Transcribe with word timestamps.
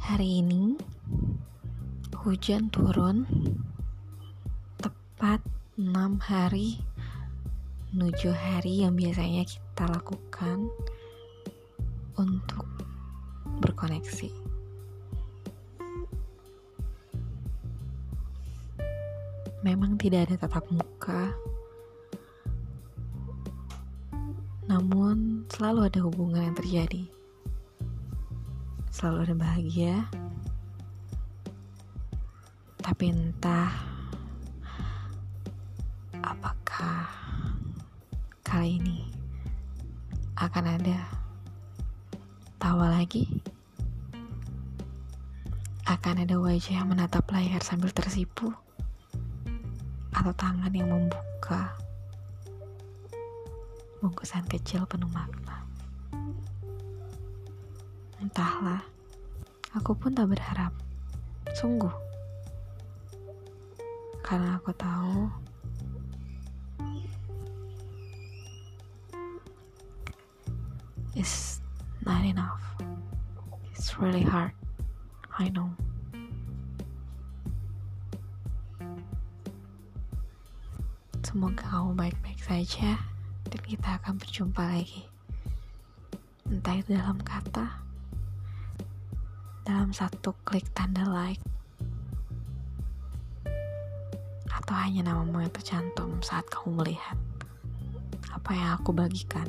Hari 0.00 0.40
ini 0.40 0.80
hujan 2.16 2.72
turun 2.72 3.28
tepat 4.80 5.44
6 5.76 5.92
hari 6.24 6.80
menuju 7.92 8.32
hari 8.32 8.80
yang 8.80 8.96
biasanya 8.96 9.44
kita 9.44 9.84
lakukan 9.92 10.72
untuk 12.16 12.64
berkoneksi. 13.60 14.32
Memang 19.60 20.00
tidak 20.00 20.32
ada 20.32 20.48
tatap 20.48 20.64
muka, 20.72 21.36
namun 24.64 25.44
selalu 25.52 25.92
ada 25.92 26.00
hubungan 26.00 26.48
yang 26.48 26.56
terjadi 26.56 27.19
selalu 28.90 29.30
ada 29.30 29.36
bahagia. 29.38 29.94
Tapi 32.82 33.04
entah 33.14 33.70
apakah 36.18 37.06
kali 38.42 38.82
ini 38.82 39.06
akan 40.34 40.74
ada 40.74 40.98
tawa 42.58 42.90
lagi? 42.98 43.30
Akan 45.86 46.22
ada 46.22 46.34
wajah 46.38 46.82
yang 46.82 46.90
menatap 46.90 47.30
layar 47.30 47.62
sambil 47.62 47.94
tersipu? 47.94 48.50
Atau 50.10 50.34
tangan 50.34 50.74
yang 50.74 50.90
membuka 50.90 51.78
bungkusan 54.02 54.42
kecil 54.50 54.82
penuh 54.90 55.08
makna 55.14 55.69
Entahlah, 58.30 58.86
aku 59.74 59.90
pun 59.98 60.14
tak 60.14 60.30
berharap. 60.30 60.70
Sungguh. 61.50 61.90
Karena 64.22 64.54
aku 64.54 64.70
tahu 64.78 65.26
it's 71.18 71.58
not 72.06 72.22
enough. 72.22 72.62
It's 73.74 73.98
really 73.98 74.22
hard. 74.22 74.54
I 75.34 75.50
know. 75.50 75.74
Semoga 81.26 81.66
kamu 81.66 81.98
baik-baik 81.98 82.38
saja 82.46 82.94
dan 83.50 83.62
kita 83.66 83.98
akan 83.98 84.22
berjumpa 84.22 84.62
lagi. 84.62 85.10
Entah 86.46 86.78
itu 86.78 86.94
dalam 86.94 87.18
kata 87.18 87.89
dalam 89.70 89.94
satu 89.94 90.34
klik 90.42 90.66
tanda 90.74 91.06
like 91.06 91.38
atau 94.50 94.74
hanya 94.74 95.06
namamu 95.06 95.46
yang 95.46 95.54
tercantum 95.54 96.18
saat 96.26 96.42
kamu 96.50 96.82
melihat 96.82 97.14
apa 98.34 98.50
yang 98.50 98.70
aku 98.74 98.90
bagikan. 98.90 99.46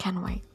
Can't 0.00 0.20
wait. 0.24 0.53